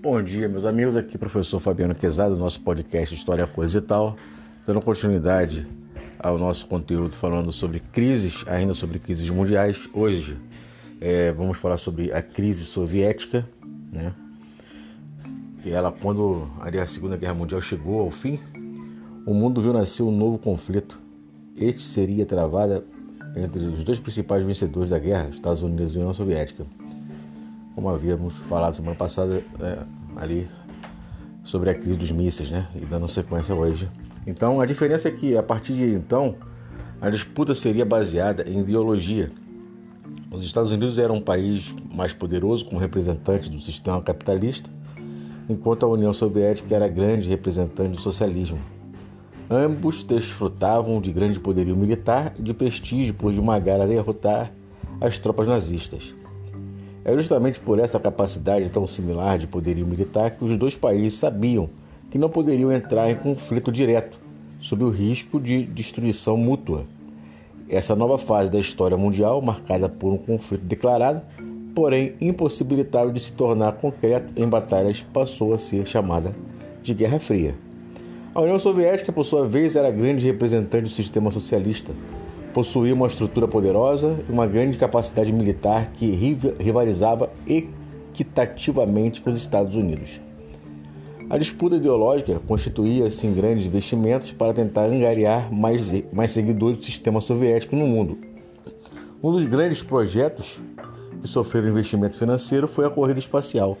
Bom 0.00 0.22
dia, 0.22 0.48
meus 0.48 0.64
amigos. 0.64 0.94
Aqui, 0.94 1.18
professor 1.18 1.58
Fabiano 1.58 1.92
Quezado, 1.92 2.36
do 2.36 2.40
nosso 2.40 2.60
podcast 2.60 3.12
História, 3.12 3.48
Coisa 3.48 3.78
e 3.78 3.80
Tal, 3.80 4.16
dando 4.64 4.80
continuidade 4.80 5.66
ao 6.20 6.38
nosso 6.38 6.68
conteúdo 6.68 7.16
falando 7.16 7.50
sobre 7.50 7.80
crises, 7.80 8.44
ainda 8.46 8.74
sobre 8.74 9.00
crises 9.00 9.28
mundiais. 9.28 9.88
Hoje 9.92 10.38
é, 11.00 11.32
vamos 11.32 11.58
falar 11.58 11.78
sobre 11.78 12.12
a 12.12 12.22
crise 12.22 12.64
soviética, 12.64 13.44
né? 13.92 14.14
E 15.64 15.70
ela, 15.70 15.90
quando 15.90 16.48
a 16.60 16.86
Segunda 16.86 17.16
Guerra 17.16 17.34
Mundial 17.34 17.60
chegou 17.60 17.98
ao 17.98 18.12
fim, 18.12 18.38
o 19.26 19.34
mundo 19.34 19.60
viu 19.60 19.72
nascer 19.72 20.04
um 20.04 20.16
novo 20.16 20.38
conflito. 20.38 20.96
Este 21.56 21.80
seria 21.80 22.24
travada 22.24 22.84
entre 23.34 23.64
os 23.64 23.82
dois 23.82 23.98
principais 23.98 24.44
vencedores 24.44 24.90
da 24.90 24.98
guerra, 25.00 25.30
Estados 25.30 25.60
Unidos 25.60 25.96
e 25.96 25.98
União 25.98 26.14
Soviética 26.14 26.64
como 27.78 27.90
havíamos 27.90 28.34
falado 28.48 28.74
semana 28.74 28.96
passada 28.96 29.40
é, 29.60 29.78
ali 30.16 30.48
sobre 31.44 31.70
a 31.70 31.74
crise 31.76 31.96
dos 31.96 32.10
mísseis, 32.10 32.50
né? 32.50 32.66
E 32.74 32.80
dando 32.80 33.06
sequência 33.06 33.54
hoje. 33.54 33.88
Então 34.26 34.60
a 34.60 34.66
diferença 34.66 35.06
é 35.06 35.12
que 35.12 35.36
a 35.36 35.44
partir 35.44 35.74
de 35.74 35.84
então 35.84 36.34
a 37.00 37.08
disputa 37.08 37.54
seria 37.54 37.84
baseada 37.84 38.42
em 38.50 38.58
ideologia. 38.58 39.30
Os 40.28 40.44
Estados 40.44 40.72
Unidos 40.72 40.98
eram 40.98 41.14
um 41.14 41.20
país 41.20 41.72
mais 41.94 42.12
poderoso 42.12 42.64
como 42.64 42.80
representante 42.80 43.48
do 43.48 43.60
sistema 43.60 44.02
capitalista, 44.02 44.68
enquanto 45.48 45.86
a 45.86 45.88
União 45.88 46.12
Soviética 46.12 46.74
era 46.74 46.88
grande 46.88 47.28
representante 47.28 47.90
do 47.90 48.00
socialismo. 48.00 48.58
Ambos 49.48 50.02
desfrutavam 50.02 51.00
de 51.00 51.12
grande 51.12 51.38
poderio 51.38 51.76
militar 51.76 52.34
e 52.36 52.42
de 52.42 52.52
prestígio 52.52 53.14
por 53.14 53.32
esmagar 53.32 53.80
a 53.80 53.86
derrotar 53.86 54.52
as 55.00 55.16
tropas 55.16 55.46
nazistas. 55.46 56.17
É 57.08 57.12
justamente 57.14 57.58
por 57.58 57.78
essa 57.78 57.98
capacidade 57.98 58.70
tão 58.70 58.86
similar 58.86 59.38
de 59.38 59.46
poderio 59.46 59.86
militar 59.86 60.32
que 60.32 60.44
os 60.44 60.58
dois 60.58 60.76
países 60.76 61.18
sabiam 61.18 61.70
que 62.10 62.18
não 62.18 62.28
poderiam 62.28 62.70
entrar 62.70 63.10
em 63.10 63.14
conflito 63.14 63.72
direto, 63.72 64.18
sob 64.60 64.84
o 64.84 64.90
risco 64.90 65.40
de 65.40 65.62
destruição 65.62 66.36
mútua. 66.36 66.84
Essa 67.66 67.96
nova 67.96 68.18
fase 68.18 68.52
da 68.52 68.58
história 68.58 68.94
mundial, 68.98 69.40
marcada 69.40 69.88
por 69.88 70.12
um 70.12 70.18
conflito 70.18 70.66
declarado, 70.66 71.22
porém 71.74 72.12
impossibilitado 72.20 73.10
de 73.10 73.20
se 73.20 73.32
tornar 73.32 73.72
concreto 73.72 74.30
em 74.36 74.46
batalhas, 74.46 75.00
passou 75.00 75.54
a 75.54 75.58
ser 75.58 75.86
chamada 75.86 76.34
de 76.82 76.92
Guerra 76.92 77.18
Fria. 77.18 77.54
A 78.34 78.42
União 78.42 78.58
Soviética, 78.58 79.10
por 79.10 79.24
sua 79.24 79.48
vez, 79.48 79.76
era 79.76 79.90
grande 79.90 80.26
representante 80.26 80.82
do 80.82 80.90
sistema 80.90 81.30
socialista 81.30 81.90
possuía 82.52 82.94
uma 82.94 83.06
estrutura 83.06 83.46
poderosa 83.46 84.18
e 84.28 84.32
uma 84.32 84.46
grande 84.46 84.78
capacidade 84.78 85.32
militar 85.32 85.90
que 85.92 86.10
rivalizava 86.58 87.30
equitativamente 87.46 89.20
com 89.20 89.30
os 89.30 89.38
Estados 89.38 89.74
Unidos. 89.74 90.20
A 91.30 91.36
disputa 91.36 91.76
ideológica 91.76 92.40
constituía-se 92.46 93.26
em 93.26 93.34
grandes 93.34 93.66
investimentos 93.66 94.32
para 94.32 94.54
tentar 94.54 94.86
angariar 94.86 95.52
mais, 95.52 95.92
mais 96.10 96.30
seguidores 96.30 96.78
do 96.78 96.84
sistema 96.84 97.20
soviético 97.20 97.76
no 97.76 97.86
mundo. 97.86 98.16
Um 99.22 99.32
dos 99.32 99.44
grandes 99.44 99.82
projetos 99.82 100.58
que 101.20 101.28
sofreram 101.28 101.68
investimento 101.68 102.16
financeiro 102.16 102.66
foi 102.66 102.86
a 102.86 102.90
corrida 102.90 103.18
espacial, 103.18 103.76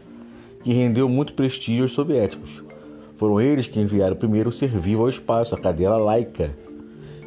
que 0.62 0.74
rendeu 0.74 1.08
muito 1.08 1.32
prestígio 1.32 1.84
aos 1.84 1.92
soviéticos. 1.92 2.62
Foram 3.16 3.40
eles 3.40 3.66
que 3.66 3.80
enviaram 3.80 4.14
primeiro 4.14 4.50
o 4.50 4.52
ser 4.52 4.68
vivo 4.68 5.02
ao 5.02 5.08
espaço, 5.08 5.54
a 5.54 5.58
cadela 5.58 5.96
Laika, 5.96 6.50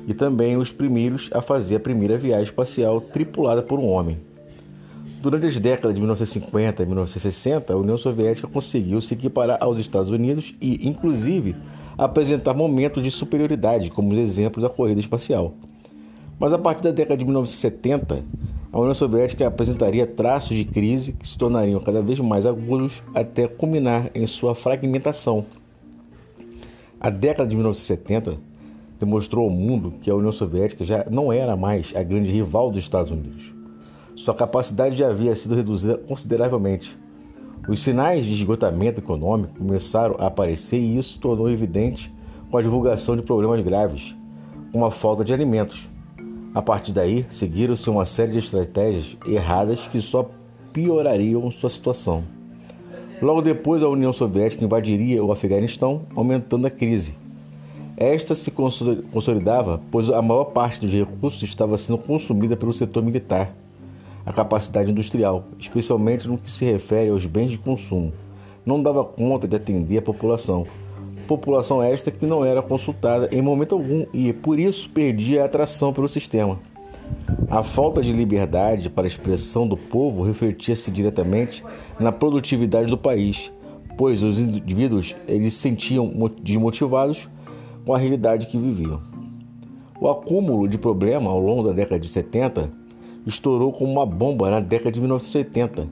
e 0.07 0.13
também 0.13 0.57
os 0.57 0.71
primeiros 0.71 1.29
a 1.33 1.41
fazer 1.41 1.75
a 1.75 1.79
primeira 1.79 2.17
viagem 2.17 2.43
espacial 2.43 2.99
tripulada 3.01 3.61
por 3.61 3.79
um 3.79 3.87
homem. 3.87 4.17
Durante 5.21 5.45
as 5.45 5.59
décadas 5.59 5.93
de 5.93 6.01
1950 6.01 6.81
e 6.81 6.85
1960, 6.85 7.71
a 7.71 7.77
União 7.77 7.97
Soviética 7.97 8.47
conseguiu 8.47 8.99
se 9.01 9.13
equiparar 9.13 9.57
aos 9.61 9.79
Estados 9.79 10.09
Unidos 10.09 10.55
e, 10.59 10.87
inclusive, 10.87 11.55
apresentar 11.95 12.55
momentos 12.55 13.03
de 13.03 13.11
superioridade, 13.11 13.91
como 13.91 14.11
os 14.11 14.17
exemplos 14.17 14.63
da 14.63 14.69
corrida 14.69 14.99
espacial. 14.99 15.53
Mas 16.39 16.53
a 16.53 16.57
partir 16.57 16.81
da 16.81 16.91
década 16.91 17.17
de 17.17 17.23
1970, 17.23 18.23
a 18.73 18.79
União 18.79 18.95
Soviética 18.95 19.45
apresentaria 19.45 20.07
traços 20.07 20.57
de 20.57 20.65
crise 20.65 21.13
que 21.13 21.27
se 21.27 21.37
tornariam 21.37 21.79
cada 21.79 22.01
vez 22.01 22.19
mais 22.19 22.47
agudos 22.47 23.03
até 23.13 23.47
culminar 23.47 24.09
em 24.15 24.25
sua 24.25 24.55
fragmentação. 24.55 25.45
A 26.99 27.11
década 27.11 27.47
de 27.47 27.55
1970 27.55 28.39
demonstrou 29.01 29.45
ao 29.45 29.49
mundo 29.49 29.95
que 29.99 30.11
a 30.11 30.15
União 30.15 30.31
Soviética 30.31 30.85
já 30.85 31.05
não 31.09 31.33
era 31.33 31.55
mais 31.55 31.91
a 31.95 32.03
grande 32.03 32.31
rival 32.31 32.69
dos 32.69 32.83
Estados 32.83 33.11
Unidos. 33.11 33.51
Sua 34.15 34.35
capacidade 34.35 34.95
já 34.95 35.09
havia 35.09 35.35
sido 35.35 35.55
reduzida 35.55 35.97
consideravelmente. 35.97 36.95
Os 37.67 37.81
sinais 37.81 38.25
de 38.25 38.33
esgotamento 38.33 38.99
econômico 38.99 39.57
começaram 39.57 40.15
a 40.19 40.27
aparecer 40.27 40.77
e 40.77 40.97
isso 40.97 41.19
tornou 41.19 41.49
evidente 41.49 42.13
com 42.49 42.57
a 42.57 42.61
divulgação 42.61 43.15
de 43.15 43.23
problemas 43.23 43.61
graves, 43.61 44.15
como 44.71 44.85
a 44.85 44.91
falta 44.91 45.23
de 45.23 45.33
alimentos. 45.33 45.89
A 46.53 46.61
partir 46.61 46.91
daí, 46.91 47.25
seguiram-se 47.31 47.89
uma 47.89 48.05
série 48.05 48.33
de 48.33 48.39
estratégias 48.39 49.17
erradas 49.25 49.87
que 49.87 49.99
só 49.99 50.29
piorariam 50.71 51.49
sua 51.49 51.69
situação. 51.69 52.23
Logo 53.19 53.41
depois, 53.41 53.81
a 53.81 53.89
União 53.89 54.13
Soviética 54.13 54.63
invadiria 54.63 55.23
o 55.23 55.31
Afeganistão, 55.31 56.03
aumentando 56.15 56.67
a 56.67 56.69
crise. 56.69 57.20
Esta 58.01 58.33
se 58.33 58.49
consolidava, 58.49 59.79
pois 59.91 60.09
a 60.09 60.23
maior 60.23 60.45
parte 60.45 60.81
dos 60.81 60.91
recursos 60.91 61.43
estava 61.43 61.77
sendo 61.77 61.99
consumida 61.99 62.57
pelo 62.57 62.73
setor 62.73 63.03
militar, 63.03 63.55
a 64.25 64.33
capacidade 64.33 64.89
industrial, 64.89 65.43
especialmente 65.59 66.27
no 66.27 66.39
que 66.39 66.49
se 66.49 66.65
refere 66.65 67.11
aos 67.11 67.27
bens 67.27 67.51
de 67.51 67.59
consumo, 67.59 68.11
não 68.65 68.81
dava 68.81 69.05
conta 69.05 69.47
de 69.47 69.55
atender 69.55 69.99
a 69.99 70.01
população. 70.01 70.65
População 71.27 71.79
esta 71.79 72.09
que 72.09 72.25
não 72.25 72.43
era 72.43 72.63
consultada 72.63 73.29
em 73.31 73.39
momento 73.39 73.75
algum 73.75 74.07
e, 74.11 74.33
por 74.33 74.59
isso, 74.59 74.89
perdia 74.89 75.43
a 75.43 75.45
atração 75.45 75.93
pelo 75.93 76.09
sistema. 76.09 76.59
A 77.51 77.61
falta 77.61 78.01
de 78.01 78.13
liberdade 78.13 78.89
para 78.89 79.03
a 79.03 79.07
expressão 79.07 79.67
do 79.67 79.77
povo 79.77 80.23
refletia-se 80.23 80.89
diretamente 80.89 81.63
na 81.99 82.11
produtividade 82.11 82.89
do 82.89 82.97
país, 82.97 83.51
pois 83.95 84.23
os 84.23 84.39
indivíduos 84.39 85.15
eles 85.27 85.53
se 85.53 85.59
sentiam 85.59 86.11
desmotivados 86.41 87.29
com 87.85 87.93
a 87.93 87.97
realidade 87.97 88.47
que 88.47 88.57
viviam. 88.57 89.01
O 89.99 90.09
acúmulo 90.09 90.67
de 90.67 90.77
problema 90.77 91.29
ao 91.29 91.39
longo 91.39 91.63
da 91.63 91.71
década 91.71 91.99
de 91.99 92.07
70 92.07 92.71
estourou 93.25 93.71
como 93.71 93.91
uma 93.91 94.05
bomba 94.05 94.49
na 94.49 94.59
década 94.59 94.91
de 94.91 94.99
1980. 94.99 95.87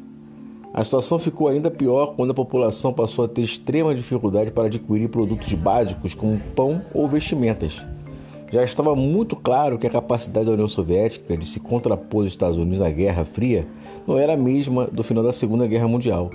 A 0.74 0.84
situação 0.84 1.18
ficou 1.18 1.48
ainda 1.48 1.72
pior 1.72 2.16
quando 2.16 2.32
a 2.32 2.34
população 2.34 2.94
passou 2.94 3.26
a 3.26 3.28
ter 3.28 3.42
extrema 3.42 3.94
dificuldade 3.94 4.52
para 4.52 4.66
adquirir 4.66 5.10
produtos 5.10 5.54
básicos 5.54 6.14
como 6.14 6.40
pão 6.56 6.82
ou 6.94 7.08
vestimentas. 7.08 7.84
Já 8.52 8.64
estava 8.64 8.96
muito 8.96 9.36
claro 9.36 9.78
que 9.78 9.86
a 9.86 9.92
capacidade 9.92 10.48
da 10.48 10.54
União 10.54 10.68
Soviética 10.68 11.38
de 11.38 11.46
se 11.46 11.60
contrapor 11.60 12.24
aos 12.24 12.34
Estados 12.34 12.58
Unidos 12.58 12.80
na 12.80 12.90
Guerra 12.90 13.24
Fria 13.24 13.68
não 14.08 14.18
era 14.18 14.34
a 14.34 14.38
mesma 14.38 14.88
do 14.88 15.04
final 15.04 15.24
da 15.24 15.32
Segunda 15.32 15.68
Guerra 15.68 15.88
Mundial. 15.88 16.32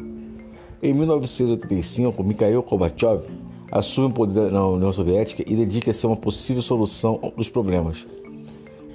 Em 0.81 0.93
1985, 0.93 2.23
Mikhail 2.23 2.63
Gorbachev 2.63 3.23
assume 3.71 4.09
o 4.09 4.11
poder 4.11 4.51
na 4.51 4.67
União 4.67 4.93
Soviética 4.93 5.43
e 5.47 5.57
dedica-se 5.57 6.05
a 6.05 6.09
uma 6.09 6.17
possível 6.17 6.63
solução 6.63 7.21
dos 7.37 7.49
problemas. 7.49 8.07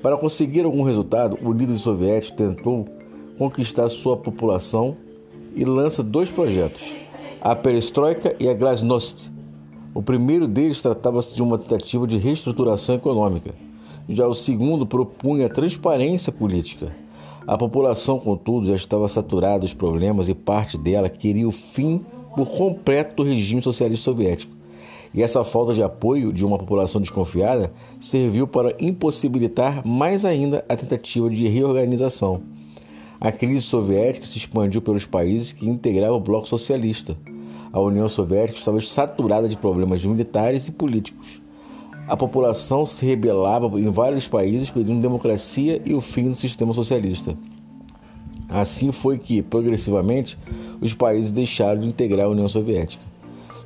Para 0.02 0.18
conseguir 0.18 0.64
algum 0.64 0.84
resultado, 0.84 1.38
o 1.44 1.52
líder 1.52 1.78
soviético 1.78 2.38
tentou 2.38 2.86
conquistar 3.38 3.90
sua 3.90 4.16
população 4.16 4.96
e 5.56 5.66
lança 5.66 6.02
dois 6.02 6.30
projetos, 6.30 6.94
a 7.42 7.56
Perestroika 7.56 8.36
e 8.40 8.48
a 8.48 8.54
Glasnost. 8.54 9.32
O 9.94 10.02
primeiro 10.02 10.48
deles 10.48 10.82
tratava-se 10.82 11.36
de 11.36 11.42
uma 11.42 11.58
tentativa 11.58 12.08
de 12.08 12.18
reestruturação 12.18 12.96
econômica. 12.96 13.54
Já 14.08 14.28
o 14.28 14.34
segundo 14.34 14.86
propunha 14.86 15.50
transparência 15.50 16.32
política. 16.32 16.96
A 17.46 17.58
população, 17.58 18.20
contudo, 18.20 18.68
já 18.68 18.76
estava 18.76 19.08
saturada 19.08 19.60
dos 19.60 19.74
problemas 19.74 20.30
e 20.30 20.34
parte 20.34 20.78
dela 20.78 21.10
queria 21.10 21.48
o 21.48 21.52
fim 21.52 22.06
por 22.36 22.50
completo 22.52 23.18
do 23.18 23.30
regime 23.30 23.62
socialista 23.62 24.06
soviético 24.06 24.59
e 25.14 25.24
essa 25.24 25.44
falta 25.44 25.74
de 25.74 25.82
apoio 25.82 26.32
de 26.32 26.46
uma 26.46 26.58
população 26.58 27.02
desconfiada 27.02 27.72
serviu 28.00 28.48
para 28.48 28.76
impossibilitar 28.80 29.86
mais 29.86 30.24
ainda 30.24 30.64
a 30.70 30.76
tentativa 30.76 31.30
de 31.30 31.48
reorganização. 31.48 32.42
A 33.20 33.32
crise 33.32 33.62
soviética 33.62 34.26
se 34.26 34.38
expandiu 34.38 34.82
pelos 34.82 35.06
países 35.06 35.52
que 35.52 35.68
integravam 35.68 36.18
o 36.18 36.22
bloco 36.22 36.48
socialista. 36.48 37.18
A 37.72 37.80
União 37.80 38.08
Soviética 38.08 38.58
estava 38.58 38.80
saturada 38.80 39.50
de 39.50 39.58
problemas 39.58 40.04
militares 40.04 40.68
e 40.68 40.72
políticos. 40.72 41.42
A 42.08 42.16
população 42.16 42.86
se 42.86 43.06
rebelava 43.06 43.68
em 43.80 43.90
vários 43.92 44.28
países 44.28 44.70
pedindo 44.70 45.02
democracia 45.02 45.82
e 45.86 45.94
o 45.94 46.02
fim 46.02 46.30
do 46.30 46.36
sistema 46.36 46.74
socialista. 46.74 47.38
Assim 48.48 48.92
foi 48.92 49.20
que, 49.20 49.44
progressivamente, 49.44 50.36
os 50.82 50.94
países 50.94 51.32
deixaram 51.32 51.82
de 51.82 51.88
integrar 51.88 52.26
a 52.26 52.30
União 52.30 52.50
Soviética. 52.50 53.09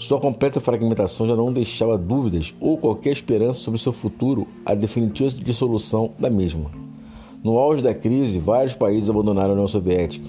Sua 0.03 0.19
completa 0.19 0.59
fragmentação 0.59 1.25
já 1.25 1.33
não 1.33 1.53
deixava 1.53 1.97
dúvidas 1.97 2.53
ou 2.59 2.77
qualquer 2.77 3.11
esperança 3.11 3.61
sobre 3.61 3.79
seu 3.79 3.93
futuro, 3.93 4.45
a 4.65 4.75
definitiva 4.75 5.29
dissolução 5.29 6.11
da 6.19 6.29
mesma. 6.29 6.69
No 7.41 7.57
auge 7.57 7.81
da 7.81 7.93
crise, 7.93 8.37
vários 8.37 8.73
países 8.73 9.09
abandonaram 9.09 9.51
a 9.51 9.53
União 9.53 9.67
Soviética. 9.67 10.27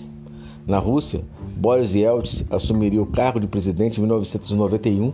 Na 0.64 0.78
Rússia, 0.78 1.24
Boris 1.56 1.92
Yeltsin 1.92 2.46
assumiria 2.50 3.02
o 3.02 3.06
cargo 3.06 3.40
de 3.40 3.48
presidente 3.48 3.98
em 3.98 4.02
1991 4.02 5.12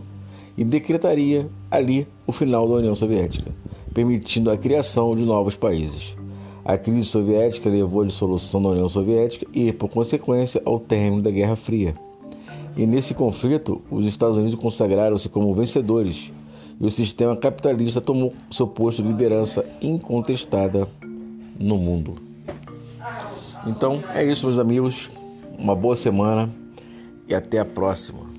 e 0.55 0.63
decretaria 0.63 1.49
ali 1.71 2.07
o 2.27 2.31
final 2.31 2.67
da 2.67 2.75
União 2.75 2.93
Soviética, 2.93 3.51
permitindo 3.95 4.51
a 4.51 4.57
criação 4.57 5.15
de 5.15 5.23
novos 5.23 5.55
países. 5.55 6.15
A 6.63 6.77
crise 6.77 7.05
soviética 7.05 7.67
levou 7.67 8.03
à 8.03 8.05
dissolução 8.05 8.61
da 8.61 8.69
União 8.69 8.87
Soviética 8.87 9.47
e, 9.51 9.73
por 9.73 9.89
consequência, 9.89 10.61
ao 10.63 10.79
término 10.79 11.23
da 11.23 11.31
Guerra 11.31 11.55
Fria. 11.55 11.95
E 12.75 12.85
nesse 12.85 13.13
conflito, 13.13 13.81
os 13.89 14.05
Estados 14.05 14.37
Unidos 14.37 14.55
consagraram-se 14.55 15.27
como 15.29 15.53
vencedores 15.53 16.31
e 16.79 16.85
o 16.85 16.89
sistema 16.89 17.35
capitalista 17.35 18.01
tomou 18.01 18.33
seu 18.49 18.65
posto 18.65 19.03
de 19.03 19.09
liderança 19.09 19.63
incontestada 19.81 20.87
no 21.59 21.77
mundo. 21.77 22.15
Então 23.67 24.03
é 24.13 24.23
isso, 24.23 24.45
meus 24.45 24.57
amigos. 24.57 25.09
Uma 25.57 25.75
boa 25.75 25.95
semana 25.95 26.49
e 27.27 27.35
até 27.35 27.59
a 27.59 27.65
próxima. 27.65 28.30